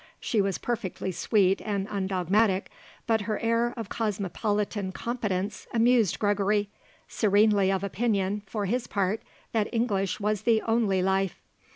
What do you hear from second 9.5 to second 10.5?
that English was